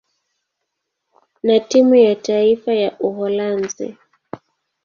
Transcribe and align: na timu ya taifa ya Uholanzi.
na 1.43 1.59
timu 1.59 1.95
ya 1.95 2.15
taifa 2.15 2.73
ya 2.73 2.99
Uholanzi. 2.99 3.97